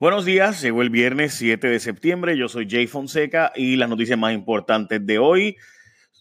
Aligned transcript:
Buenos 0.00 0.24
días, 0.24 0.60
llegó 0.60 0.82
el 0.82 0.90
viernes 0.90 1.34
7 1.34 1.68
de 1.68 1.78
septiembre, 1.78 2.36
yo 2.36 2.48
soy 2.48 2.66
Jay 2.68 2.88
Fonseca 2.88 3.52
y 3.54 3.76
las 3.76 3.88
noticias 3.88 4.18
más 4.18 4.34
importantes 4.34 5.06
de 5.06 5.18
hoy 5.20 5.56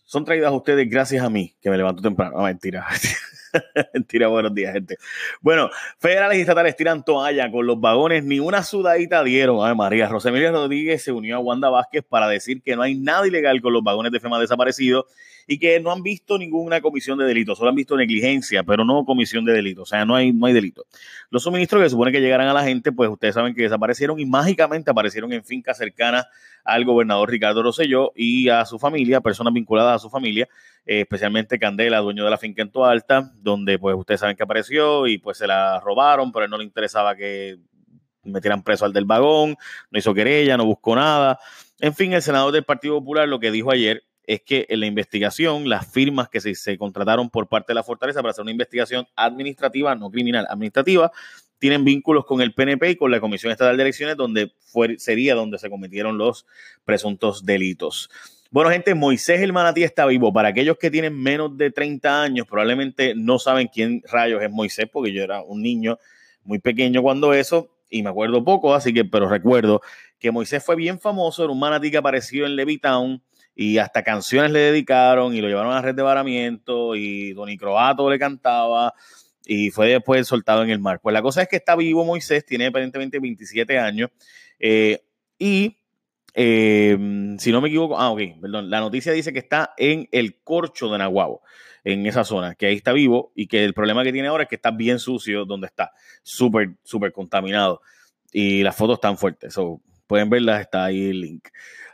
son 0.05 0.25
traídas 0.25 0.49
a 0.51 0.55
ustedes 0.55 0.87
gracias 0.87 1.23
a 1.23 1.29
mí, 1.31 1.55
que 1.59 1.71
me 1.71 1.77
levanto 1.77 2.03
temprano. 2.03 2.37
No, 2.37 2.43
mentira. 2.43 2.85
mentira, 3.93 4.27
buenos 4.27 4.53
días, 4.53 4.73
gente. 4.73 4.97
Bueno, 5.41 5.69
federales 5.99 6.37
y 6.37 6.41
estatales 6.41 6.75
tiran 6.75 7.03
toalla 7.03 7.51
con 7.51 7.65
los 7.65 7.79
vagones, 7.79 8.23
ni 8.23 8.39
una 8.39 8.63
sudadita 8.63 9.23
dieron. 9.23 9.65
Ay, 9.65 9.75
María 9.75 10.07
Rosemilia 10.07 10.51
Rodríguez 10.51 11.03
se 11.03 11.11
unió 11.11 11.37
a 11.37 11.39
Wanda 11.39 11.69
Vázquez 11.69 12.03
para 12.07 12.27
decir 12.27 12.61
que 12.61 12.75
no 12.75 12.81
hay 12.81 12.95
nada 12.95 13.27
ilegal 13.27 13.61
con 13.61 13.73
los 13.73 13.83
vagones 13.83 14.11
de 14.11 14.19
FEMA 14.19 14.39
desaparecidos 14.39 15.05
y 15.47 15.59
que 15.59 15.79
no 15.79 15.91
han 15.91 16.03
visto 16.03 16.37
ninguna 16.37 16.81
comisión 16.81 17.17
de 17.17 17.25
delito, 17.25 17.55
solo 17.55 17.69
han 17.69 17.75
visto 17.75 17.97
negligencia, 17.97 18.63
pero 18.63 18.85
no 18.85 19.05
comisión 19.05 19.45
de 19.45 19.53
delito, 19.53 19.83
o 19.83 19.85
sea, 19.85 20.05
no 20.05 20.15
hay, 20.15 20.31
no 20.31 20.45
hay 20.45 20.53
delito. 20.53 20.85
Los 21.29 21.43
suministros 21.43 21.83
que 21.83 21.89
supone 21.89 22.11
que 22.11 22.21
llegaran 22.21 22.47
a 22.47 22.53
la 22.53 22.63
gente, 22.63 22.91
pues 22.91 23.09
ustedes 23.09 23.35
saben 23.35 23.53
que 23.53 23.63
desaparecieron 23.63 24.19
y 24.19 24.25
mágicamente 24.25 24.91
aparecieron 24.91 25.33
en 25.33 25.43
fincas 25.43 25.77
cercanas 25.77 26.27
al 26.63 26.85
gobernador 26.85 27.29
Ricardo 27.29 27.61
Rosselló 27.61 28.13
y 28.15 28.49
a 28.49 28.65
su 28.65 28.79
familia, 28.79 29.21
personas 29.21 29.53
vinculadas 29.53 29.97
a 29.97 29.99
su 29.99 30.09
familia, 30.09 30.47
eh, 30.85 31.01
especialmente 31.01 31.59
Candela, 31.59 31.99
dueño 31.99 32.23
de 32.23 32.29
la 32.29 32.37
finca 32.37 32.61
en 32.61 32.71
Alta, 32.75 33.33
donde 33.43 33.77
pues 33.77 33.95
ustedes 33.95 34.21
saben 34.21 34.35
que 34.35 34.43
apareció 34.43 35.05
y 35.07 35.17
pues 35.17 35.37
se 35.37 35.47
la 35.47 35.79
robaron, 35.79 36.31
pero 36.31 36.45
él 36.45 36.51
no 36.51 36.57
le 36.57 36.63
interesaba 36.63 37.15
que 37.15 37.59
metieran 38.23 38.63
preso 38.63 38.85
al 38.85 38.93
del 38.93 39.05
vagón, 39.05 39.57
no 39.91 39.99
hizo 39.99 40.13
querella, 40.13 40.57
no 40.57 40.65
buscó 40.65 40.95
nada. 40.95 41.39
En 41.79 41.93
fin, 41.93 42.13
el 42.13 42.21
senador 42.21 42.53
del 42.53 42.63
Partido 42.63 42.95
Popular 42.99 43.27
lo 43.27 43.39
que 43.39 43.51
dijo 43.51 43.71
ayer 43.71 44.03
es 44.25 44.41
que 44.41 44.65
en 44.69 44.79
la 44.79 44.85
investigación, 44.85 45.67
las 45.67 45.91
firmas 45.91 46.29
que 46.29 46.39
se, 46.39 46.77
contrataron 46.77 47.29
por 47.29 47.49
parte 47.49 47.73
de 47.73 47.75
la 47.75 47.83
Fortaleza 47.83 48.21
para 48.21 48.31
hacer 48.31 48.43
una 48.43 48.51
investigación 48.51 49.05
administrativa, 49.15 49.93
no 49.95 50.09
criminal, 50.09 50.47
administrativa, 50.49 51.11
tienen 51.59 51.83
vínculos 51.83 52.25
con 52.25 52.41
el 52.41 52.53
PNP 52.53 52.91
y 52.91 52.95
con 52.95 53.11
la 53.11 53.19
Comisión 53.19 53.51
Estatal 53.51 53.75
de 53.75 53.83
Elecciones, 53.83 54.15
donde 54.15 54.53
fue, 54.59 54.97
sería 54.97 55.35
donde 55.35 55.59
se 55.59 55.69
cometieron 55.69 56.17
los 56.17 56.45
presuntos 56.85 57.45
delitos. 57.45 58.09
Bueno, 58.53 58.69
gente, 58.69 58.93
Moisés 58.93 59.41
el 59.41 59.51
Manatí 59.51 59.81
está 59.81 60.05
vivo. 60.05 60.31
Para 60.31 60.49
aquellos 60.49 60.77
que 60.77 60.91
tienen 60.91 61.19
menos 61.19 61.57
de 61.57 61.71
30 61.71 62.21
años, 62.21 62.45
probablemente 62.47 63.15
no 63.15 63.39
saben 63.39 63.67
quién 63.67 64.03
rayos 64.05 64.43
es 64.43 64.51
Moisés, 64.51 64.85
porque 64.93 65.11
yo 65.11 65.23
era 65.23 65.41
un 65.41 65.63
niño 65.63 65.97
muy 66.43 66.59
pequeño 66.59 67.01
cuando 67.01 67.33
eso, 67.33 67.71
y 67.89 68.03
me 68.03 68.11
acuerdo 68.11 68.45
poco, 68.45 68.75
así 68.75 68.93
que, 68.93 69.05
pero 69.05 69.27
recuerdo 69.27 69.81
que 70.19 70.29
Moisés 70.29 70.63
fue 70.63 70.75
bien 70.75 70.99
famoso, 70.99 71.43
era 71.43 71.51
un 71.51 71.57
manatí 71.57 71.89
que 71.89 71.97
apareció 71.97 72.45
en 72.45 72.55
Levitown 72.55 73.23
y 73.55 73.79
hasta 73.79 74.03
canciones 74.03 74.51
le 74.51 74.59
dedicaron 74.59 75.33
y 75.33 75.41
lo 75.41 75.47
llevaron 75.47 75.73
a 75.73 75.81
red 75.81 75.95
de 75.95 76.03
varamiento 76.03 76.95
y 76.95 77.33
Tony 77.33 77.57
Croato 77.57 78.07
le 78.07 78.19
cantaba 78.19 78.93
y 79.47 79.71
fue 79.71 79.87
después 79.87 80.27
soltado 80.27 80.61
en 80.61 80.69
el 80.69 80.77
mar. 80.77 80.99
Pues 81.01 81.11
la 81.11 81.23
cosa 81.23 81.41
es 81.41 81.47
que 81.47 81.55
está 81.55 81.75
vivo 81.75 82.05
Moisés, 82.05 82.45
tiene 82.45 82.67
aparentemente 82.67 83.17
27 83.17 83.79
años 83.79 84.11
eh, 84.59 85.01
y 85.39 85.75
eh, 86.33 86.97
si 87.37 87.51
no 87.51 87.61
me 87.61 87.67
equivoco, 87.69 87.97
ah, 87.97 88.11
ok, 88.11 88.21
perdón, 88.41 88.69
la 88.69 88.79
noticia 88.79 89.11
dice 89.11 89.33
que 89.33 89.39
está 89.39 89.73
en 89.77 90.07
el 90.11 90.41
corcho 90.43 90.89
de 90.89 90.97
Nahuabo, 90.97 91.41
en 91.83 92.05
esa 92.05 92.23
zona, 92.23 92.55
que 92.55 92.67
ahí 92.67 92.75
está 92.75 92.93
vivo 92.93 93.31
y 93.35 93.47
que 93.47 93.63
el 93.63 93.73
problema 93.73 94.03
que 94.03 94.13
tiene 94.13 94.29
ahora 94.29 94.43
es 94.43 94.49
que 94.49 94.55
está 94.55 94.71
bien 94.71 94.99
sucio 94.99 95.45
donde 95.45 95.67
está, 95.67 95.91
súper, 96.23 96.71
súper 96.83 97.11
contaminado 97.11 97.81
y 98.31 98.63
las 98.63 98.75
fotos 98.75 98.95
están 98.95 99.17
fuertes, 99.17 99.55
pueden 100.07 100.29
verlas, 100.29 100.61
está 100.61 100.85
ahí 100.85 101.09
el 101.09 101.21
link. 101.21 101.47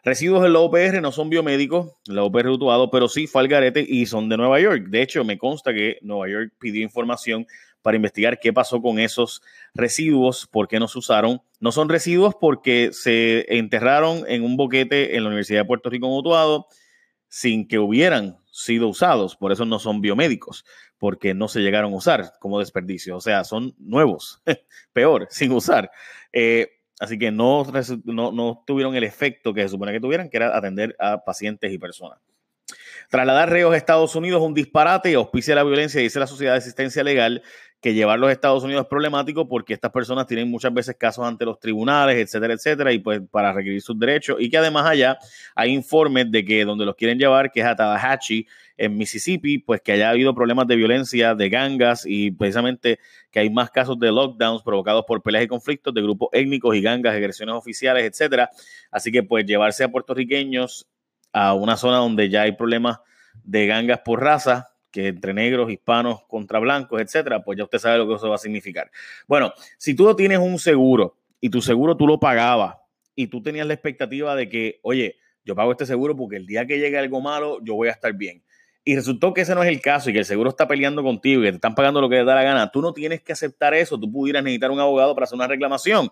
Residuos 0.04 0.46
en 0.46 0.54
la 0.54 0.60
OPR 0.60 1.02
no 1.02 1.12
son 1.12 1.30
biomédicos, 1.30 1.94
la 2.08 2.24
OPR 2.24 2.50
utuado, 2.50 2.90
pero 2.90 3.10
sí 3.10 3.28
fue 3.28 3.48
y 3.88 4.06
son 4.06 4.30
de 4.30 4.38
Nueva 4.38 4.60
York. 4.60 4.86
De 4.88 5.02
hecho, 5.02 5.24
me 5.26 5.38
consta 5.38 5.74
que 5.74 5.98
Nueva 6.02 6.30
York 6.30 6.54
pidió 6.58 6.82
información 6.82 7.46
para 7.82 7.98
investigar 7.98 8.40
qué 8.40 8.54
pasó 8.54 8.82
con 8.82 9.00
esos 9.00 9.42
residuos, 9.74 10.48
por 10.48 10.68
qué 10.68 10.80
no 10.80 10.88
se 10.88 11.00
usaron. 11.00 11.42
No 11.60 11.72
son 11.72 11.90
residuos 11.90 12.36
porque 12.40 12.90
se 12.94 13.46
enterraron 13.58 14.24
en 14.28 14.44
un 14.44 14.58
boquete 14.58 15.16
en 15.16 15.24
la 15.24 15.30
Universidad 15.30 15.62
de 15.62 15.66
Puerto 15.66 15.90
Rico 15.90 16.08
en 16.08 16.14
Utuado 16.14 16.68
sin 17.28 17.68
que 17.68 17.80
hubieran 17.80 18.38
sido 18.52 18.88
usados. 18.88 19.36
Por 19.36 19.52
eso 19.52 19.66
no 19.66 19.80
son 19.80 20.02
biomédicos, 20.02 20.66
porque 20.98 21.34
no 21.34 21.48
se 21.48 21.62
llegaron 21.62 21.94
a 21.94 21.98
usar 21.98 22.34
como 22.40 22.60
desperdicio. 22.60 23.18
O 23.18 23.22
sea, 23.22 23.44
son 23.44 23.76
nuevos, 23.78 24.42
peor, 24.94 25.28
sin 25.30 25.52
usar. 25.52 25.92
Eh, 26.34 26.70
Así 27.00 27.18
que 27.18 27.32
no, 27.32 27.64
no, 28.04 28.64
tuvieron 28.68 28.94
el 28.96 29.06
efecto 29.06 29.54
que 29.54 29.62
se 29.62 29.70
supone 29.70 29.94
que 29.94 30.02
tuvieran, 30.02 30.30
que 30.30 30.36
era 30.36 30.56
atender 30.56 30.96
a 31.00 31.24
pacientes 31.24 31.72
y 31.72 31.78
personas. 31.78 32.20
Trasladar 33.10 33.50
reos 33.50 33.74
a 33.74 33.78
Estados 33.78 34.16
Unidos 34.16 34.42
es 34.42 34.48
un 34.48 34.54
disparate 34.54 35.12
y 35.12 35.16
auspicia 35.16 35.56
la 35.56 35.64
violencia, 35.64 36.00
dice 36.02 36.20
la 36.20 36.28
Sociedad 36.28 36.54
de 36.54 36.60
Asistencia 36.60 37.04
Legal, 37.04 37.42
que 37.82 37.94
llevarlos 37.94 38.30
a 38.30 38.34
Estados 38.34 38.64
Unidos 38.64 38.84
es 38.84 38.90
problemático 38.90 39.48
porque 39.48 39.74
estas 39.74 39.92
personas 39.92 40.28
tienen 40.28 40.50
muchas 40.50 40.74
veces 40.74 40.96
casos 41.00 41.26
ante 41.26 41.46
los 41.46 41.60
tribunales, 41.60 42.18
etcétera, 42.18 42.54
etcétera, 42.54 42.92
y 42.92 43.00
pues 43.00 43.22
para 43.32 43.54
requerir 43.54 43.82
sus 43.82 43.98
derechos, 43.98 44.38
y 44.40 44.50
que 44.50 44.58
además 44.58 44.86
allá 44.86 45.18
hay 45.56 45.72
informes 45.72 46.30
de 46.30 46.44
que 46.44 46.66
donde 46.66 46.86
los 46.86 46.96
quieren 46.96 47.18
llevar, 47.18 47.52
que 47.52 47.62
es 47.62 47.66
a 47.66 47.76
Tallahatchie, 47.76 48.48
en 48.78 48.98
Mississippi, 48.98 49.60
pues 49.60 49.82
que 49.82 49.92
haya 49.92 50.10
habido 50.10 50.34
problemas 50.34 50.66
de 50.68 50.76
violencia, 50.76 51.36
de 51.36 51.50
gangas, 51.50 52.06
y 52.06 52.32
precisamente 52.32 53.00
que 53.32 53.40
hay 53.40 53.50
más 53.50 53.72
casos 53.72 54.00
de 54.00 54.12
lockdowns 54.12 54.64
provocados 54.64 55.06
por 55.06 55.22
peleas 55.22 55.46
y 55.46 55.48
conflictos 55.48 55.94
de 55.94 56.02
grupos 56.02 56.30
étnicos 56.32 56.76
y 56.76 56.82
gangas, 56.82 57.14
agresiones 57.14 57.56
oficiales, 57.56 58.04
etcétera. 58.04 58.50
Así 58.92 59.12
que 59.12 59.24
pues 59.24 59.46
llevarse 59.46 59.84
a 59.84 59.90
puertorriqueños 59.90 60.88
a 61.34 61.54
una 61.54 61.78
zona 61.78 61.98
donde 61.98 62.30
ya 62.30 62.44
hay 62.44 62.54
problemas 62.54 63.00
de 63.44 63.68
gangas 63.68 64.00
por 64.00 64.22
raza, 64.22 64.72
que 64.92 65.08
entre 65.08 65.34
negros, 65.34 65.72
hispanos 65.72 66.22
contra 66.28 66.60
blancos, 66.60 67.02
etcétera, 67.02 67.44
pues 67.44 67.58
ya 67.58 67.64
usted 67.64 67.80
sabe 67.80 67.98
lo 68.00 68.08
que 68.08 68.16
eso 68.16 68.30
va 68.30 68.36
a 68.36 68.40
significar. 68.40 68.90
Bueno, 69.28 69.54
si 69.78 69.94
tú 69.94 70.06
no 70.06 70.16
tienes 70.16 70.40
un 70.40 70.58
seguro 70.58 71.18
y 71.40 71.50
tu 71.50 71.62
seguro 71.62 71.96
tú 71.96 72.08
lo 72.08 72.20
pagabas 72.20 72.78
y 73.16 73.28
tú 73.28 73.42
tenías 73.42 73.68
la 73.68 73.74
expectativa 73.74 74.36
de 74.36 74.50
que, 74.50 74.80
oye, 74.82 75.18
yo 75.46 75.56
pago 75.56 75.72
este 75.72 75.86
seguro 75.86 76.16
porque 76.16 76.38
el 76.38 76.46
día 76.46 76.66
que 76.66 76.80
llegue 76.80 76.98
algo 76.98 77.22
malo, 77.22 77.60
yo 77.64 77.76
voy 77.76 77.88
a 77.88 77.92
estar 77.92 78.14
bien. 78.14 78.44
Y 78.84 78.96
resultó 78.96 79.34
que 79.34 79.42
ese 79.42 79.54
no 79.54 79.62
es 79.62 79.70
el 79.70 79.82
caso 79.82 80.10
y 80.10 80.14
que 80.14 80.20
el 80.20 80.26
seguro 80.26 80.50
está 80.50 80.68
peleando 80.68 81.04
contigo 81.04 81.42
y 81.42 81.46
que 81.46 81.52
te 81.52 81.56
están 81.56 81.76
pagando 81.76 82.02
lo 82.02 82.10
que 82.10 82.16
te 82.16 82.24
da 82.24 82.36
la 82.36 82.44
gana. 82.44 82.72
Tú 82.72 82.82
no 82.82 82.94
tienes 82.94 83.22
que 83.22 83.34
aceptar 83.34 83.74
eso. 83.74 84.00
Tú 84.00 84.12
pudieras 84.12 84.44
necesitar 84.44 84.72
un 84.72 84.80
abogado 84.80 85.14
para 85.14 85.26
hacer 85.26 85.36
una 85.36 85.48
reclamación. 85.48 86.10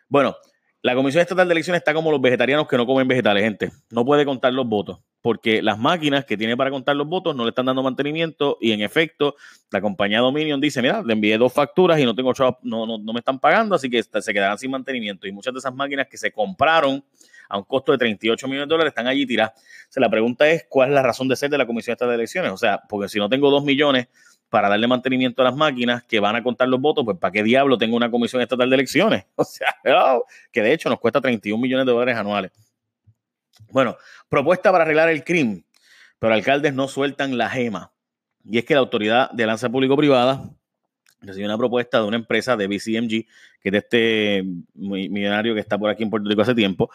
Bueno, 0.09 0.37
la 0.83 0.95
Comisión 0.95 1.23
Estatal 1.23 1.49
de 1.49 1.53
Elecciones 1.53 1.81
está 1.81 1.95
como 1.95 2.11
los 2.11 2.21
vegetarianos 2.21 2.69
que 2.69 2.77
no 2.77 2.85
comen 2.87 3.09
vegetales, 3.09 3.45
gente. 3.45 3.73
No 3.91 4.05
puede 4.05 4.25
contar 4.25 4.53
los 4.53 4.69
votos 4.69 4.99
porque 5.23 5.63
las 5.63 5.79
máquinas 5.79 6.25
que 6.25 6.37
tiene 6.37 6.57
para 6.57 6.71
contar 6.71 6.97
los 6.97 7.07
votos 7.07 7.35
no 7.35 7.45
le 7.45 7.51
están 7.51 7.67
dando 7.67 7.83
mantenimiento 7.83 8.59
y 8.61 8.73
en 8.73 8.83
efecto 8.83 9.37
la 9.71 9.81
compañía 9.81 10.19
Dominion 10.19 10.61
dice, 10.61 10.83
mira, 10.83 11.01
le 11.03 11.13
envié 11.13 11.39
dos 11.39 11.53
facturas 11.53 11.99
y 12.01 12.05
no 12.05 12.15
tengo 12.15 12.33
no, 12.63 12.87
no, 12.87 12.99
no 12.99 13.13
me 13.13 13.21
están 13.21 13.39
pagando, 13.39 13.77
así 13.77 13.89
que 13.89 14.03
se 14.03 14.35
quedarán 14.35 14.59
sin 14.59 14.71
mantenimiento. 14.71 15.27
Y 15.27 15.33
muchas 15.33 15.55
de 15.55 15.61
esas 15.61 15.75
máquinas 15.75 16.09
que 16.09 16.19
se 16.19 16.33
compraron 16.33 17.05
a 17.49 17.59
un 17.59 17.65
costo 17.65 17.93
de 17.93 17.99
38 17.99 18.49
millones 18.49 18.69
de 18.69 18.73
dólares 18.73 18.91
están 18.91 19.07
allí 19.07 19.27
tiradas. 19.27 19.53
O 19.95 20.01
la 20.01 20.11
pregunta 20.11 20.49
es, 20.49 20.67
¿cuál 20.69 20.89
es 20.89 20.95
la 20.95 21.03
razón 21.03 21.29
de 21.29 21.37
ser 21.37 21.51
de 21.51 21.59
la 21.59 21.67
Comisión 21.67 21.93
Estatal 21.93 22.11
de 22.11 22.17
Elecciones? 22.17 22.51
O 22.51 22.57
sea, 22.57 22.83
porque 22.89 23.09
si 23.09 23.19
no 23.19 23.29
tengo 23.29 23.51
dos 23.51 23.63
millones 23.63 24.09
para 24.49 24.69
darle 24.69 24.87
mantenimiento 24.87 25.43
a 25.43 25.47
las 25.47 25.57
máquinas 25.57 26.03
que 26.05 26.19
van 26.19 26.37
a 26.37 26.43
contar 26.43 26.69
los 26.69 26.81
votos, 26.81 27.05
pues 27.05 27.17
¿para 27.19 27.33
qué 27.33 27.43
diablo 27.43 27.79
tengo 27.79 27.97
una 27.97 28.11
Comisión 28.11 28.43
Estatal 28.43 28.69
de 28.69 28.75
Elecciones? 28.75 29.27
O 29.37 29.45
sea, 29.45 29.75
que 30.51 30.63
de 30.63 30.73
hecho 30.73 30.89
nos 30.89 30.99
cuesta 30.99 31.21
31 31.21 31.61
millones 31.61 31.87
de 31.87 31.93
dólares 31.93 32.17
anuales. 32.17 32.53
Bueno, 33.71 33.97
propuesta 34.29 34.71
para 34.73 34.85
arreglar 34.85 35.09
el 35.09 35.25
crimen, 35.25 35.65
pero 36.19 36.35
alcaldes 36.35 36.75
no 36.75 36.89
sueltan 36.89 37.37
la 37.39 37.51
gema. 37.51 37.93
Y 38.45 38.59
es 38.59 38.65
que 38.65 38.75
la 38.75 38.81
Autoridad 38.81 39.31
de 39.31 39.47
Lanza 39.47 39.71
Público-Privada 39.71 40.51
recibió 41.21 41.47
una 41.47 41.59
propuesta 41.59 42.01
de 42.01 42.07
una 42.07 42.17
empresa 42.17 42.57
de 42.57 42.67
BCMG, 42.67 43.27
que 43.61 43.69
es 43.69 43.73
de 43.73 43.79
este 43.79 44.45
millonario 44.75 45.55
que 45.55 45.61
está 45.61 45.79
por 45.79 45.91
aquí 45.91 46.03
en 46.03 46.11
Puerto 46.11 46.29
Rico 46.29 46.43
hace 46.43 46.55
tiempo, 46.55 46.91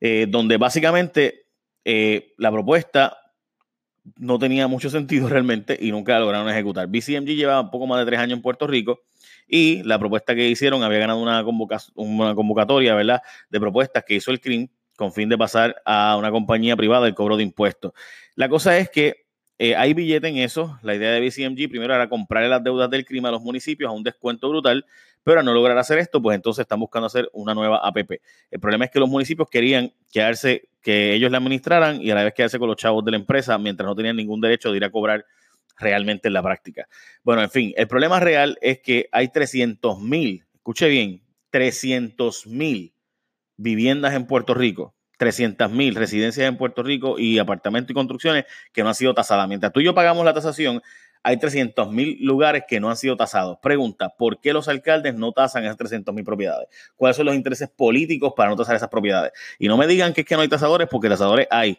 eh, 0.00 0.26
donde 0.28 0.58
básicamente 0.58 1.46
eh, 1.84 2.34
la 2.36 2.52
propuesta 2.52 3.16
no 4.18 4.38
tenía 4.38 4.68
mucho 4.68 4.90
sentido 4.90 5.28
realmente 5.30 5.76
y 5.80 5.90
nunca 5.90 6.12
la 6.12 6.20
lograron 6.20 6.48
ejecutar. 6.48 6.86
BCMG 6.88 7.34
lleva 7.34 7.60
un 7.60 7.70
poco 7.70 7.86
más 7.86 7.98
de 8.00 8.06
tres 8.06 8.20
años 8.20 8.36
en 8.36 8.42
Puerto 8.42 8.66
Rico 8.66 9.00
y 9.48 9.82
la 9.84 9.98
propuesta 9.98 10.34
que 10.34 10.48
hicieron 10.48 10.82
había 10.82 10.98
ganado 10.98 11.20
una, 11.20 11.44
una 11.94 12.34
convocatoria, 12.34 12.94
¿verdad?, 12.94 13.22
de 13.48 13.60
propuestas 13.60 14.04
que 14.04 14.14
hizo 14.14 14.30
el 14.30 14.40
CRIM 14.40 14.68
con 14.96 15.12
fin 15.12 15.28
de 15.28 15.38
pasar 15.38 15.80
a 15.84 16.16
una 16.16 16.30
compañía 16.30 16.76
privada 16.76 17.06
el 17.06 17.14
cobro 17.14 17.36
de 17.36 17.42
impuestos. 17.42 17.92
La 18.34 18.48
cosa 18.48 18.76
es 18.78 18.90
que 18.90 19.26
eh, 19.58 19.74
hay 19.74 19.94
billete 19.94 20.28
en 20.28 20.38
eso. 20.38 20.78
La 20.82 20.94
idea 20.94 21.12
de 21.12 21.20
BCMG 21.20 21.68
primero 21.68 21.94
era 21.94 22.08
comprarle 22.08 22.48
las 22.48 22.62
deudas 22.62 22.90
del 22.90 23.04
crimen 23.04 23.26
a 23.26 23.32
los 23.32 23.42
municipios 23.42 23.88
a 23.88 23.92
un 23.92 24.02
descuento 24.02 24.48
brutal, 24.48 24.84
pero 25.22 25.40
al 25.40 25.46
no 25.46 25.54
lograr 25.54 25.78
hacer 25.78 25.98
esto, 25.98 26.20
pues 26.20 26.34
entonces 26.34 26.62
están 26.62 26.80
buscando 26.80 27.06
hacer 27.06 27.28
una 27.32 27.54
nueva 27.54 27.78
APP. 27.78 28.20
El 28.50 28.60
problema 28.60 28.84
es 28.84 28.90
que 28.90 29.00
los 29.00 29.08
municipios 29.08 29.48
querían 29.48 29.92
quedarse, 30.12 30.68
que 30.82 31.14
ellos 31.14 31.30
la 31.30 31.38
administraran 31.38 32.00
y 32.00 32.10
a 32.10 32.14
la 32.14 32.24
vez 32.24 32.34
quedarse 32.34 32.58
con 32.58 32.68
los 32.68 32.76
chavos 32.76 33.04
de 33.04 33.12
la 33.12 33.16
empresa 33.16 33.56
mientras 33.58 33.86
no 33.86 33.94
tenían 33.94 34.16
ningún 34.16 34.40
derecho 34.40 34.70
de 34.70 34.76
ir 34.76 34.84
a 34.84 34.90
cobrar 34.90 35.24
realmente 35.78 36.28
en 36.28 36.34
la 36.34 36.42
práctica. 36.42 36.88
Bueno, 37.22 37.42
en 37.42 37.50
fin, 37.50 37.72
el 37.76 37.88
problema 37.88 38.20
real 38.20 38.58
es 38.60 38.80
que 38.80 39.08
hay 39.12 39.28
300 39.28 40.00
mil, 40.00 40.44
escuche 40.54 40.88
bien, 40.88 41.22
300 41.50 42.46
mil 42.46 42.92
viviendas 43.56 44.14
en 44.14 44.26
Puerto 44.26 44.54
Rico 44.54 44.94
300 45.18 45.70
mil 45.70 45.94
residencias 45.94 46.46
en 46.46 46.56
Puerto 46.56 46.82
Rico 46.82 47.18
y 47.18 47.38
apartamentos 47.38 47.90
y 47.90 47.94
construcciones 47.94 48.44
que 48.72 48.82
no 48.82 48.88
han 48.88 48.94
sido 48.94 49.14
tasadas. 49.14 49.48
Mientras 49.48 49.72
tú 49.72 49.80
y 49.80 49.84
yo 49.84 49.94
pagamos 49.94 50.24
la 50.24 50.34
tasación, 50.34 50.82
hay 51.22 51.38
300 51.38 51.90
mil 51.90 52.18
lugares 52.20 52.64
que 52.68 52.78
no 52.78 52.88
han 52.88 52.96
sido 52.96 53.16
tasados. 53.16 53.58
Pregunta, 53.60 54.10
¿por 54.16 54.40
qué 54.40 54.52
los 54.52 54.68
alcaldes 54.68 55.14
no 55.14 55.32
tasan 55.32 55.64
esas 55.64 55.76
300 55.76 56.14
mil 56.14 56.24
propiedades? 56.24 56.68
¿Cuáles 56.94 57.16
son 57.16 57.26
los 57.26 57.34
intereses 57.34 57.68
políticos 57.68 58.32
para 58.36 58.50
no 58.50 58.56
tasar 58.56 58.76
esas 58.76 58.88
propiedades? 58.88 59.32
Y 59.58 59.68
no 59.68 59.76
me 59.76 59.86
digan 59.86 60.12
que 60.12 60.20
es 60.20 60.26
que 60.26 60.36
no 60.36 60.42
hay 60.42 60.48
tasadores, 60.48 60.86
porque 60.88 61.08
tasadores 61.08 61.48
hay. 61.50 61.78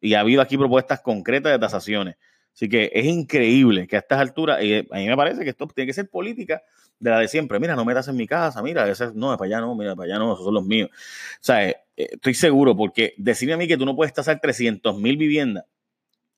Y 0.00 0.14
ha 0.14 0.20
habido 0.20 0.42
aquí 0.42 0.56
propuestas 0.56 1.00
concretas 1.00 1.52
de 1.52 1.58
tasaciones. 1.58 2.16
Así 2.58 2.68
que 2.68 2.90
es 2.92 3.04
increíble 3.04 3.86
que 3.86 3.94
a 3.94 4.00
estas 4.00 4.18
alturas, 4.18 4.60
y 4.64 4.78
a 4.78 4.96
mí 4.96 5.06
me 5.06 5.16
parece 5.16 5.44
que 5.44 5.50
esto 5.50 5.68
tiene 5.68 5.86
que 5.86 5.92
ser 5.92 6.10
política 6.10 6.60
de 6.98 7.08
la 7.08 7.20
de 7.20 7.28
siempre. 7.28 7.60
Mira, 7.60 7.76
no 7.76 7.84
metas 7.84 8.08
en 8.08 8.16
mi 8.16 8.26
casa, 8.26 8.60
mira, 8.64 8.90
ese, 8.90 9.12
no, 9.14 9.38
para 9.38 9.46
allá 9.46 9.60
no, 9.60 9.76
mira, 9.76 9.94
para 9.94 10.06
allá 10.06 10.18
no, 10.18 10.32
esos 10.32 10.44
son 10.44 10.54
los 10.54 10.64
míos. 10.64 10.90
O 10.90 11.38
sea, 11.40 11.68
eh, 11.68 11.78
estoy 11.96 12.34
seguro, 12.34 12.76
porque 12.76 13.14
decirme 13.16 13.54
a 13.54 13.56
mí 13.58 13.68
que 13.68 13.76
tú 13.76 13.86
no 13.86 13.94
puedes 13.94 14.12
tasar 14.12 14.40
300 14.40 14.98
mil 14.98 15.16
viviendas 15.16 15.66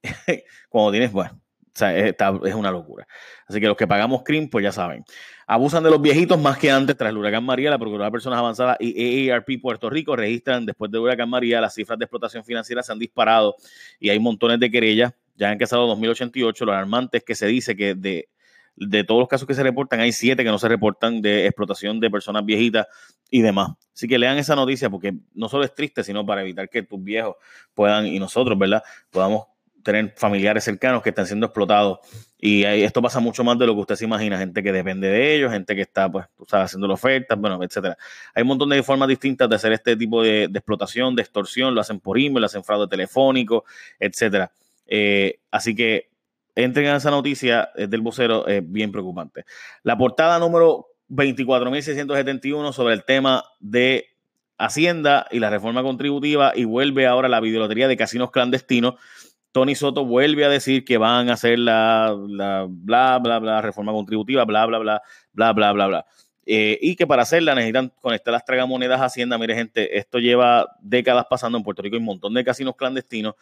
cuando 0.69 0.91
tienes, 0.91 1.11
bueno, 1.11 1.41
o 1.75 1.79
sea, 1.79 1.97
es, 1.97 2.55
una 2.55 2.71
locura. 2.71 3.09
Así 3.47 3.59
que 3.59 3.67
los 3.67 3.77
que 3.79 3.87
pagamos 3.87 4.23
CRIM, 4.23 4.51
pues 4.51 4.63
ya 4.63 4.73
saben. 4.73 5.03
Abusan 5.47 5.83
de 5.83 5.91
los 5.91 6.03
viejitos 6.03 6.39
más 6.39 6.59
que 6.59 6.71
antes. 6.71 6.99
Tras 6.99 7.09
el 7.09 7.17
huracán 7.17 7.45
María, 7.45 7.71
la 7.71 7.79
Procuraduría 7.79 8.09
de 8.09 8.13
Personas 8.13 8.39
Avanzadas 8.41 8.77
y 8.79 9.31
AARP 9.31 9.59
Puerto 9.63 9.89
Rico 9.89 10.15
registran 10.17 10.67
después 10.67 10.91
del 10.91 11.01
huracán 11.01 11.31
María 11.31 11.63
las 11.63 11.75
cifras 11.75 11.99
de 11.99 12.05
explotación 12.05 12.45
financiera 12.45 12.83
se 12.83 12.93
han 12.93 12.99
disparado 12.99 13.57
y 13.99 14.11
hay 14.11 14.19
montones 14.19 14.61
de 14.61 14.71
querellas. 14.71 15.15
Ya 15.41 15.49
han 15.49 15.55
empezado 15.55 15.89
2088. 15.89 16.65
Lo 16.65 16.73
alarmante 16.73 17.19
es 17.19 17.25
que 17.25 17.35
se 17.35 17.47
dice 17.47 17.75
que 17.75 17.97
de 17.97 18.29
de 18.77 19.05
todos 19.05 19.21
los 19.21 19.29
casos 19.29 19.47
que 19.47 19.55
se 19.55 19.63
reportan, 19.63 20.01
hay 20.01 20.11
siete 20.11 20.43
que 20.43 20.49
no 20.49 20.59
se 20.59 20.67
reportan 20.67 21.21
de 21.21 21.47
explotación 21.47 22.01
de 22.01 22.11
personas 22.11 22.45
viejitas 22.45 22.87
y 23.31 23.43
demás. 23.43 23.73
Así 23.95 24.09
que 24.09 24.19
lean 24.19 24.39
esa 24.39 24.57
noticia 24.57 24.89
porque 24.89 25.15
no 25.35 25.49
solo 25.51 25.65
es 25.65 25.75
triste, 25.75 26.03
sino 26.03 26.25
para 26.25 26.41
evitar 26.41 26.69
que 26.71 26.83
tus 26.83 27.03
viejos 27.03 27.37
puedan 27.75 28.07
y 28.07 28.19
nosotros, 28.19 28.59
¿verdad? 28.59 28.83
Podamos 29.11 29.49
tener 29.83 30.15
familiares 30.17 30.65
cercanos 30.65 31.03
que 31.03 31.11
están 31.11 31.27
siendo 31.27 31.47
explotados. 31.47 31.99
Y 32.39 32.65
esto 32.65 33.03
pasa 33.03 33.21
mucho 33.21 33.45
más 33.45 33.59
de 33.59 33.67
lo 33.67 33.75
que 33.75 33.81
usted 33.81 33.97
se 33.97 34.07
imagina, 34.07 34.39
gente 34.39 34.63
que 34.63 34.73
depende 34.73 35.09
de 35.09 35.37
ellos, 35.37 35.53
gente 35.53 35.75
que 35.75 35.83
está, 35.83 36.11
pues, 36.11 36.27
tú 36.35 36.47
sabes, 36.49 36.67
haciendo 36.67 36.91
ofertas, 36.91 37.39
bueno, 37.39 37.63
etcétera. 37.63 37.99
Hay 38.35 38.43
un 38.43 38.49
montón 38.49 38.71
de 38.71 38.83
formas 38.83 39.09
distintas 39.09 39.49
de 39.49 39.57
hacer 39.57 39.73
este 39.73 39.95
tipo 39.95 40.23
de, 40.23 40.45
explotación, 40.45 41.15
de 41.15 41.23
extorsión, 41.23 41.75
lo 41.75 41.83
hacen 41.83 42.01
por 42.01 42.19
email, 42.19 42.41
lo 42.41 42.47
hacen 42.47 42.65
fraude 42.65 42.89
telefónico, 42.89 43.65
etcétera. 43.99 44.51
Eh, 44.91 45.41
así 45.51 45.75
que 45.75 46.11
entren 46.55 46.89
a 46.89 46.97
esa 46.97 47.11
noticia 47.11 47.71
del 47.77 48.03
vocero, 48.03 48.47
es 48.47 48.63
bien 48.71 48.93
preocupante. 48.93 49.45
La 49.83 49.97
portada 49.97 50.39
número 50.39 50.89
24.671 51.09 52.73
sobre 52.73 52.95
el 52.95 53.05
tema 53.05 53.45
de 53.61 54.07
Hacienda 54.59 55.27
y 55.31 55.39
la 55.39 55.49
reforma 55.49 55.83
contributiva 55.83 56.53
y 56.55 56.65
vuelve 56.65 57.07
ahora 57.07 57.29
la 57.29 57.41
videolotería 57.41 57.89
de 57.89 57.97
casinos 57.97 58.31
clandestinos. 58.31 58.97
Tony 59.53 59.75
Soto 59.75 60.05
vuelve 60.05 60.45
a 60.45 60.49
decir 60.49 60.85
que 60.85 60.99
van 60.99 61.31
a 61.31 61.33
hacer 61.33 61.59
la, 61.59 62.15
la 62.29 62.67
bla, 62.69 63.19
bla, 63.19 63.39
bla, 63.39 63.63
reforma 63.63 63.93
contributiva, 63.93 64.45
bla, 64.45 64.67
bla, 64.67 64.79
bla, 64.79 65.03
bla, 65.33 65.53
bla, 65.53 65.73
bla, 65.73 65.87
bla. 65.87 66.07
Eh, 66.47 66.79
y 66.83 66.95
que 66.97 67.07
para 67.07 67.23
hacerla 67.23 67.55
necesitan 67.55 67.93
conectar 68.01 68.33
las 68.33 68.45
tragamonedas 68.45 69.01
a 69.01 69.07
Hacienda. 69.07 69.39
Mire, 69.39 69.55
gente, 69.55 69.99
esto 69.99 70.19
lleva 70.19 70.77
décadas 70.81 71.27
pasando 71.29 71.59
en 71.59 71.65
Puerto 71.65 71.83
Rico, 71.83 71.97
hay 71.97 72.01
un 72.01 72.07
montón 72.07 72.35
de 72.35 72.45
casinos 72.45 72.77
clandestinos 72.77 73.35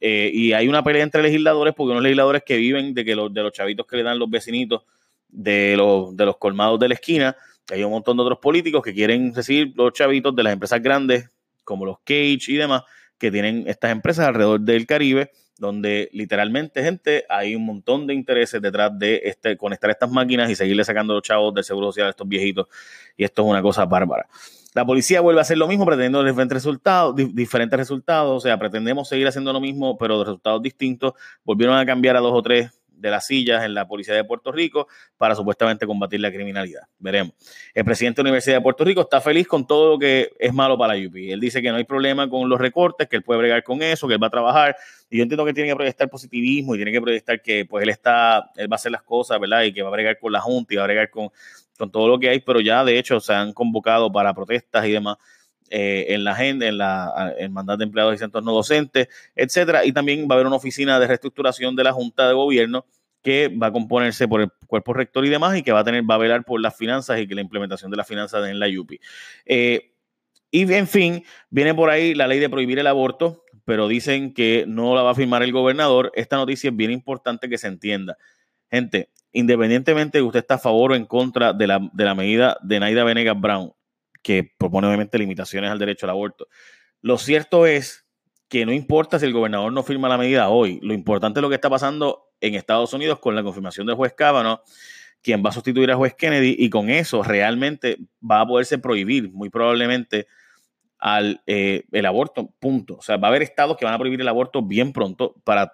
eh, 0.00 0.30
y 0.32 0.52
hay 0.52 0.68
una 0.68 0.82
pelea 0.82 1.02
entre 1.02 1.22
legisladores, 1.22 1.74
porque 1.74 1.92
unos 1.92 2.02
legisladores 2.02 2.42
que 2.44 2.56
viven 2.56 2.94
de 2.94 3.04
que 3.04 3.14
los, 3.14 3.32
de 3.32 3.42
los 3.42 3.52
chavitos 3.52 3.86
que 3.86 3.96
le 3.96 4.02
dan 4.02 4.18
los 4.18 4.30
vecinitos 4.30 4.82
de 5.28 5.74
los, 5.76 6.16
de 6.16 6.24
los 6.24 6.36
colmados 6.36 6.78
de 6.78 6.88
la 6.88 6.94
esquina, 6.94 7.36
hay 7.70 7.84
un 7.84 7.90
montón 7.90 8.16
de 8.16 8.22
otros 8.22 8.38
políticos 8.38 8.82
que 8.82 8.94
quieren 8.94 9.34
recibir 9.34 9.72
los 9.76 9.92
chavitos 9.92 10.34
de 10.34 10.42
las 10.42 10.52
empresas 10.52 10.82
grandes, 10.82 11.30
como 11.64 11.84
los 11.84 11.98
Cage 11.98 12.48
y 12.48 12.56
demás, 12.56 12.82
que 13.18 13.30
tienen 13.30 13.64
estas 13.66 13.92
empresas 13.92 14.26
alrededor 14.26 14.60
del 14.60 14.86
Caribe, 14.86 15.30
donde 15.58 16.08
literalmente, 16.12 16.82
gente, 16.82 17.24
hay 17.28 17.54
un 17.54 17.66
montón 17.66 18.06
de 18.06 18.14
intereses 18.14 18.62
detrás 18.62 18.96
de 18.96 19.20
este, 19.24 19.56
conectar 19.56 19.90
estas 19.90 20.10
máquinas 20.10 20.48
y 20.50 20.54
seguirle 20.54 20.84
sacando 20.84 21.14
los 21.14 21.22
chavos 21.22 21.52
del 21.52 21.64
seguro 21.64 21.88
social 21.88 22.06
a 22.06 22.10
estos 22.10 22.28
viejitos. 22.28 22.68
Y 23.16 23.24
esto 23.24 23.42
es 23.42 23.48
una 23.48 23.60
cosa 23.60 23.84
bárbara. 23.84 24.28
La 24.74 24.84
policía 24.84 25.20
vuelve 25.20 25.40
a 25.40 25.42
hacer 25.42 25.58
lo 25.58 25.66
mismo, 25.66 25.86
pretendiendo 25.86 26.22
diferentes 26.22 26.56
resultados, 26.56 27.16
diferentes 27.16 27.78
resultados. 27.78 28.36
O 28.36 28.40
sea, 28.40 28.58
pretendemos 28.58 29.08
seguir 29.08 29.26
haciendo 29.26 29.52
lo 29.52 29.60
mismo, 29.60 29.96
pero 29.96 30.18
de 30.18 30.24
resultados 30.24 30.62
distintos. 30.62 31.14
Volvieron 31.44 31.76
a 31.76 31.86
cambiar 31.86 32.16
a 32.16 32.20
dos 32.20 32.32
o 32.34 32.42
tres 32.42 32.78
de 32.98 33.10
las 33.10 33.26
sillas 33.26 33.64
en 33.64 33.74
la 33.74 33.86
Policía 33.86 34.14
de 34.14 34.24
Puerto 34.24 34.52
Rico 34.52 34.88
para 35.16 35.34
supuestamente 35.34 35.86
combatir 35.86 36.20
la 36.20 36.30
criminalidad. 36.30 36.82
Veremos. 36.98 37.34
El 37.74 37.84
presidente 37.84 38.20
de 38.20 38.24
la 38.24 38.30
Universidad 38.30 38.56
de 38.56 38.62
Puerto 38.62 38.84
Rico 38.84 39.02
está 39.02 39.20
feliz 39.20 39.46
con 39.46 39.66
todo 39.66 39.92
lo 39.92 39.98
que 39.98 40.30
es 40.38 40.52
malo 40.52 40.76
para 40.76 40.94
la 40.94 41.06
UP. 41.06 41.14
Él 41.16 41.40
dice 41.40 41.62
que 41.62 41.70
no 41.70 41.76
hay 41.76 41.84
problema 41.84 42.28
con 42.28 42.48
los 42.48 42.60
recortes, 42.60 43.08
que 43.08 43.16
él 43.16 43.22
puede 43.22 43.38
bregar 43.38 43.62
con 43.62 43.82
eso, 43.82 44.08
que 44.08 44.14
él 44.14 44.22
va 44.22 44.26
a 44.26 44.30
trabajar. 44.30 44.76
Y 45.10 45.18
yo 45.18 45.22
entiendo 45.22 45.44
que 45.44 45.54
tiene 45.54 45.70
que 45.70 45.76
proyectar 45.76 46.08
positivismo 46.08 46.74
y 46.74 46.78
tiene 46.78 46.92
que 46.92 47.00
proyectar 47.00 47.40
que 47.40 47.64
pues 47.64 47.82
él 47.82 47.90
está, 47.90 48.50
él 48.56 48.70
va 48.70 48.74
a 48.74 48.76
hacer 48.76 48.92
las 48.92 49.02
cosas, 49.02 49.38
¿verdad? 49.40 49.62
Y 49.62 49.72
que 49.72 49.82
va 49.82 49.88
a 49.88 49.92
bregar 49.92 50.18
con 50.18 50.32
la 50.32 50.40
Junta 50.40 50.74
y 50.74 50.76
va 50.76 50.82
a 50.82 50.86
bregar 50.86 51.10
con, 51.10 51.30
con 51.78 51.90
todo 51.90 52.08
lo 52.08 52.18
que 52.18 52.28
hay, 52.28 52.40
pero 52.40 52.60
ya 52.60 52.84
de 52.84 52.98
hecho 52.98 53.20
se 53.20 53.32
han 53.32 53.52
convocado 53.52 54.10
para 54.10 54.34
protestas 54.34 54.86
y 54.86 54.92
demás 54.92 55.16
eh, 55.70 56.06
en 56.08 56.24
la 56.24 56.32
agenda, 56.32 56.66
en 56.66 56.78
la 56.78 57.34
mandato 57.50 57.78
de 57.78 57.84
empleados 57.84 58.14
y 58.14 58.18
centros 58.18 58.44
no 58.44 58.52
docentes, 58.52 59.08
etcétera. 59.34 59.84
Y 59.84 59.92
también 59.92 60.26
va 60.28 60.34
a 60.34 60.36
haber 60.36 60.46
una 60.46 60.56
oficina 60.56 60.98
de 60.98 61.06
reestructuración 61.06 61.76
de 61.76 61.84
la 61.84 61.92
Junta 61.92 62.28
de 62.28 62.34
Gobierno 62.34 62.86
que 63.22 63.48
va 63.48 63.68
a 63.68 63.72
componerse 63.72 64.28
por 64.28 64.40
el 64.40 64.50
cuerpo 64.66 64.94
rector 64.94 65.24
y 65.26 65.28
demás 65.28 65.56
y 65.56 65.62
que 65.62 65.72
va 65.72 65.80
a 65.80 65.84
tener, 65.84 66.08
va 66.08 66.14
a 66.14 66.18
velar 66.18 66.44
por 66.44 66.60
las 66.60 66.76
finanzas 66.76 67.20
y 67.20 67.26
que 67.26 67.34
la 67.34 67.40
implementación 67.40 67.90
de 67.90 67.96
las 67.96 68.06
finanzas 68.06 68.48
en 68.48 68.58
la 68.58 68.66
UPI. 68.68 69.00
Eh, 69.46 69.92
y 70.50 70.72
en 70.72 70.86
fin, 70.86 71.24
viene 71.50 71.74
por 71.74 71.90
ahí 71.90 72.14
la 72.14 72.26
ley 72.26 72.38
de 72.38 72.48
prohibir 72.48 72.78
el 72.78 72.86
aborto, 72.86 73.44
pero 73.64 73.86
dicen 73.86 74.32
que 74.32 74.64
no 74.66 74.94
la 74.94 75.02
va 75.02 75.10
a 75.10 75.14
firmar 75.14 75.42
el 75.42 75.52
gobernador. 75.52 76.10
Esta 76.14 76.36
noticia 76.36 76.70
es 76.70 76.76
bien 76.76 76.90
importante 76.90 77.48
que 77.48 77.58
se 77.58 77.66
entienda. 77.66 78.16
Gente, 78.70 79.10
independientemente 79.32 80.18
de 80.18 80.22
que 80.22 80.26
usted 80.26 80.40
está 80.40 80.54
a 80.54 80.58
favor 80.58 80.92
o 80.92 80.94
en 80.94 81.04
contra 81.04 81.52
de 81.52 81.66
la, 81.66 81.86
de 81.92 82.04
la 82.04 82.14
medida 82.14 82.56
de 82.62 82.80
Naida 82.80 83.04
Venegas 83.04 83.38
Brown, 83.38 83.72
que 84.28 84.44
propone 84.58 84.86
obviamente 84.86 85.16
limitaciones 85.16 85.70
al 85.70 85.78
derecho 85.78 86.04
al 86.04 86.10
aborto. 86.10 86.48
Lo 87.00 87.16
cierto 87.16 87.64
es 87.64 88.06
que 88.50 88.66
no 88.66 88.74
importa 88.74 89.18
si 89.18 89.24
el 89.24 89.32
gobernador 89.32 89.72
no 89.72 89.82
firma 89.82 90.06
la 90.06 90.18
medida 90.18 90.50
hoy, 90.50 90.78
lo 90.82 90.92
importante 90.92 91.40
es 91.40 91.42
lo 91.42 91.48
que 91.48 91.54
está 91.54 91.70
pasando 91.70 92.28
en 92.42 92.54
Estados 92.54 92.92
Unidos 92.92 93.20
con 93.20 93.34
la 93.34 93.42
confirmación 93.42 93.86
del 93.86 93.96
juez 93.96 94.12
Kavanaugh, 94.12 94.60
quien 95.22 95.42
va 95.42 95.48
a 95.48 95.52
sustituir 95.52 95.90
al 95.90 95.96
juez 95.96 96.14
Kennedy, 96.14 96.54
y 96.58 96.68
con 96.68 96.90
eso 96.90 97.22
realmente 97.22 97.96
va 98.22 98.42
a 98.42 98.46
poderse 98.46 98.76
prohibir 98.76 99.32
muy 99.32 99.48
probablemente 99.48 100.26
eh, 101.46 101.84
el 101.90 102.04
aborto, 102.04 102.52
punto. 102.60 102.96
O 102.96 103.02
sea, 103.02 103.16
va 103.16 103.28
a 103.28 103.30
haber 103.30 103.40
estados 103.40 103.78
que 103.78 103.86
van 103.86 103.94
a 103.94 103.98
prohibir 103.98 104.20
el 104.20 104.28
aborto 104.28 104.60
bien 104.60 104.92
pronto 104.92 105.36
para 105.42 105.72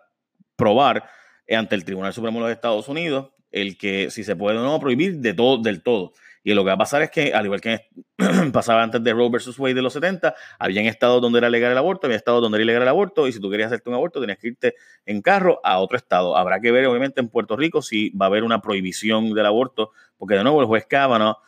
probar 0.55 1.03
ante 1.51 1.75
el 1.75 1.85
Tribunal 1.85 2.13
Supremo 2.13 2.39
de 2.39 2.45
los 2.45 2.53
Estados 2.53 2.89
Unidos 2.89 3.33
el 3.51 3.79
que 3.79 4.11
si 4.11 4.25
se 4.25 4.37
puede 4.37 4.59
o 4.59 4.63
no 4.63 4.81
prohibir 4.81 5.19
de 5.19 5.33
todo, 5.33 5.59
del 5.59 5.83
todo. 5.83 6.13
Y 6.47 6.53
lo 6.53 6.63
que 6.63 6.69
va 6.69 6.75
a 6.75 6.79
pasar 6.79 7.01
es 7.01 7.11
que, 7.11 7.33
al 7.33 7.47
igual 7.47 7.63
que 7.63 7.89
pasaba 8.53 8.83
antes 8.83 9.03
de 9.03 9.15
Roe 9.15 9.31
versus 9.31 9.59
Wade 9.59 9.75
de 9.75 9.83
los 9.83 9.95
70, 9.95 10.35
habían 10.59 10.85
estados 10.85 11.23
donde 11.23 11.39
era 11.39 11.49
legal 11.49 11.73
el 11.73 11.79
aborto, 11.79 12.07
había 12.07 12.19
estados 12.19 12.43
donde 12.43 12.59
era 12.59 12.65
ilegal 12.65 12.83
el 12.83 12.89
aborto, 12.89 13.27
y 13.27 13.33
si 13.33 13.41
tú 13.41 13.51
querías 13.51 13.69
hacerte 13.69 13.89
un 13.89 13.95
aborto, 13.95 14.21
tenías 14.21 14.39
que 14.39 14.49
irte 14.49 14.75
en 15.07 15.23
carro 15.23 15.59
a 15.65 15.79
otro 15.79 15.97
estado. 15.97 16.37
Habrá 16.37 16.61
que 16.61 16.71
ver, 16.71 16.87
obviamente, 16.87 17.23
en 17.23 17.31
Puerto 17.31 17.57
Rico 17.57 17.81
si 17.81 18.11
va 18.11 18.27
a 18.27 18.29
haber 18.29 18.45
una 18.45 18.61
prohibición 18.61 19.33
del 19.33 19.47
aborto, 19.47 19.93
porque 20.19 20.35
de 20.35 20.43
nuevo 20.43 20.61
el 20.61 20.67
juez 20.67 20.85
Kavanaugh 20.87 21.39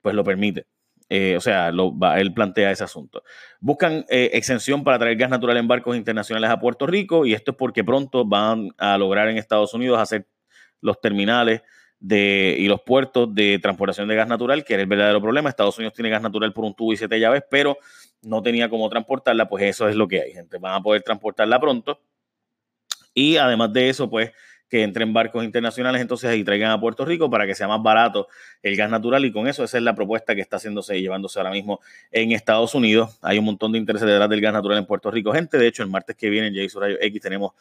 pues 0.00 0.14
lo 0.14 0.22
permite. 0.22 0.66
Eh, 1.08 1.36
o 1.36 1.40
sea, 1.40 1.70
él 2.16 2.32
plantea 2.32 2.70
ese 2.70 2.84
asunto. 2.84 3.24
Buscan 3.60 4.04
eh, 4.08 4.30
exención 4.34 4.84
para 4.84 4.98
traer 4.98 5.16
gas 5.16 5.30
natural 5.30 5.56
en 5.56 5.68
barcos 5.68 5.96
internacionales 5.96 6.50
a 6.50 6.60
Puerto 6.60 6.86
Rico 6.86 7.26
y 7.26 7.34
esto 7.34 7.50
es 7.50 7.56
porque 7.56 7.84
pronto 7.84 8.24
van 8.24 8.70
a 8.78 8.96
lograr 8.98 9.28
en 9.28 9.36
Estados 9.36 9.74
Unidos 9.74 9.98
hacer 9.98 10.26
los 10.80 11.00
terminales 11.00 11.62
de, 12.00 12.56
y 12.58 12.66
los 12.66 12.82
puertos 12.82 13.34
de 13.34 13.58
transportación 13.58 14.08
de 14.08 14.16
gas 14.16 14.28
natural, 14.28 14.64
que 14.64 14.74
era 14.74 14.82
el 14.82 14.88
verdadero 14.88 15.20
problema. 15.20 15.48
Estados 15.48 15.78
Unidos 15.78 15.94
tiene 15.94 16.10
gas 16.10 16.22
natural 16.22 16.52
por 16.52 16.64
un 16.64 16.74
tubo 16.74 16.92
y 16.92 16.96
siete 16.96 17.18
llaves, 17.18 17.42
pero 17.50 17.78
no 18.22 18.42
tenía 18.42 18.68
cómo 18.68 18.88
transportarla, 18.88 19.48
pues 19.48 19.64
eso 19.64 19.88
es 19.88 19.96
lo 19.96 20.08
que 20.08 20.20
hay, 20.20 20.32
gente. 20.32 20.58
Van 20.58 20.74
a 20.74 20.82
poder 20.82 21.02
transportarla 21.02 21.60
pronto. 21.60 22.00
Y 23.14 23.36
además 23.36 23.72
de 23.72 23.88
eso, 23.88 24.10
pues 24.10 24.32
que 24.68 24.82
entren 24.82 25.12
barcos 25.12 25.44
internacionales 25.44 26.00
entonces 26.00 26.36
y 26.36 26.42
traigan 26.42 26.70
a 26.70 26.80
Puerto 26.80 27.04
Rico 27.04 27.30
para 27.30 27.46
que 27.46 27.54
sea 27.54 27.68
más 27.68 27.82
barato 27.82 28.26
el 28.62 28.74
gas 28.76 28.90
natural 28.90 29.24
y 29.24 29.30
con 29.30 29.46
eso 29.46 29.62
esa 29.62 29.76
es 29.76 29.84
la 29.84 29.94
propuesta 29.94 30.34
que 30.34 30.40
está 30.40 30.56
haciéndose 30.56 30.98
y 30.98 31.02
llevándose 31.02 31.38
ahora 31.38 31.52
mismo 31.52 31.80
en 32.10 32.32
Estados 32.32 32.74
Unidos. 32.74 33.18
Hay 33.22 33.38
un 33.38 33.44
montón 33.44 33.72
de 33.72 33.78
intereses 33.78 34.08
detrás 34.08 34.28
del 34.28 34.40
gas 34.40 34.52
natural 34.52 34.78
en 34.78 34.86
Puerto 34.86 35.10
Rico. 35.10 35.32
Gente, 35.32 35.58
de 35.58 35.68
hecho, 35.68 35.82
el 35.82 35.90
martes 35.90 36.16
que 36.16 36.28
viene 36.28 36.48
en 36.48 36.56
Jason 36.56 36.82
Rayo 36.82 36.96
X 37.00 37.22
tenemos 37.22 37.52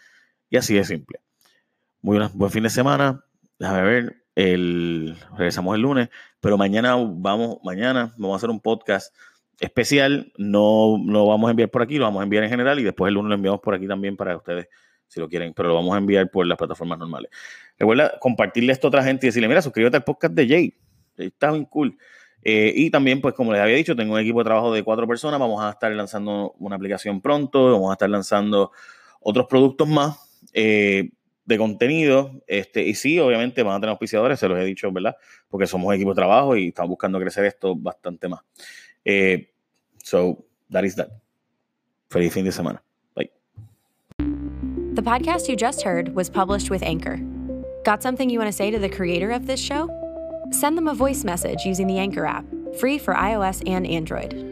y 0.50 0.56
así 0.56 0.74
de 0.74 0.82
simple. 0.82 1.20
Muy 2.00 2.18
buen 2.34 2.50
fin 2.50 2.62
de 2.62 2.70
semana. 2.70 3.24
Déjame 3.58 3.82
ver. 3.82 4.16
El, 4.34 5.16
regresamos 5.36 5.74
el 5.74 5.82
lunes, 5.82 6.10
pero 6.40 6.56
mañana 6.56 6.94
vamos, 6.96 7.58
mañana 7.64 8.14
vamos 8.16 8.34
a 8.34 8.36
hacer 8.36 8.50
un 8.50 8.60
podcast 8.60 9.12
especial. 9.58 10.32
No 10.38 10.96
lo 11.04 11.26
vamos 11.26 11.48
a 11.48 11.50
enviar 11.50 11.70
por 11.70 11.82
aquí, 11.82 11.98
lo 11.98 12.04
vamos 12.04 12.20
a 12.20 12.22
enviar 12.22 12.44
en 12.44 12.50
general 12.50 12.78
y 12.78 12.84
después 12.84 13.08
el 13.08 13.14
lunes 13.14 13.30
lo 13.30 13.34
enviamos 13.34 13.60
por 13.60 13.74
aquí 13.74 13.88
también 13.88 14.16
para 14.16 14.36
ustedes 14.36 14.68
si 15.08 15.18
lo 15.20 15.28
quieren, 15.28 15.54
pero 15.54 15.70
lo 15.70 15.74
vamos 15.74 15.94
a 15.94 15.98
enviar 15.98 16.30
por 16.30 16.46
las 16.46 16.56
plataformas 16.56 16.98
normales. 16.98 17.30
Recuerda 17.78 18.18
compartirle 18.20 18.72
esto 18.72 18.86
a 18.86 18.90
otra 18.90 19.02
gente 19.02 19.26
y 19.26 19.28
decirle, 19.28 19.48
mira, 19.48 19.62
suscríbete 19.62 19.96
al 19.96 20.04
podcast 20.04 20.34
de 20.34 20.46
Jay. 20.46 20.74
Está 21.16 21.50
bien 21.50 21.64
cool. 21.64 21.98
Eh, 22.42 22.72
y 22.76 22.90
también, 22.90 23.20
pues 23.20 23.34
como 23.34 23.52
les 23.52 23.60
había 23.60 23.74
dicho, 23.74 23.96
tengo 23.96 24.14
un 24.14 24.20
equipo 24.20 24.38
de 24.38 24.44
trabajo 24.44 24.72
de 24.72 24.84
cuatro 24.84 25.08
personas. 25.08 25.40
Vamos 25.40 25.62
a 25.62 25.70
estar 25.70 25.90
lanzando 25.90 26.54
una 26.58 26.76
aplicación 26.76 27.20
pronto. 27.20 27.72
Vamos 27.72 27.90
a 27.90 27.94
estar 27.94 28.08
lanzando 28.08 28.70
otros 29.20 29.46
productos 29.46 29.88
más 29.88 30.44
eh, 30.52 31.10
de 31.48 31.56
contenido. 31.56 32.42
Este, 32.46 32.82
y 32.82 32.94
sí, 32.94 33.18
obviamente 33.18 33.62
van 33.62 33.76
a 33.76 33.80
tener 33.80 33.90
auspiciadores, 33.90 34.38
se 34.38 34.48
los 34.48 34.58
he 34.58 34.64
dicho, 34.64 34.92
¿verdad? 34.92 35.16
Porque 35.48 35.66
somos 35.66 35.92
equipo 35.94 36.10
de 36.10 36.16
trabajo 36.16 36.56
y 36.56 36.68
estamos 36.68 36.90
buscando 36.90 37.18
crecer 37.18 37.46
esto 37.46 37.74
bastante 37.74 38.28
más. 38.28 38.40
Eh, 39.04 39.48
so, 40.04 40.44
that 40.70 40.84
is 40.84 40.94
that. 40.96 41.08
Feliz 42.10 42.32
fin 42.32 42.44
de 42.44 42.52
semana. 42.52 42.82
Bye. 43.14 43.30
The 44.94 45.02
podcast 45.02 45.48
you 45.48 45.56
just 45.56 45.82
heard 45.82 46.14
was 46.14 46.28
published 46.28 46.70
with 46.70 46.82
Anchor. 46.82 47.18
Got 47.82 48.02
something 48.02 48.28
you 48.28 48.38
want 48.38 48.48
to 48.48 48.56
say 48.56 48.70
to 48.70 48.78
the 48.78 48.88
creator 48.88 49.30
of 49.30 49.46
this 49.46 49.60
show? 49.60 49.88
Send 50.50 50.76
them 50.76 50.88
a 50.88 50.94
voice 50.94 51.24
message 51.24 51.64
using 51.64 51.86
the 51.86 51.98
Anchor 51.98 52.26
app, 52.26 52.44
free 52.78 52.98
for 52.98 53.14
iOS 53.14 53.62
and 53.66 53.86
Android. 53.86 54.47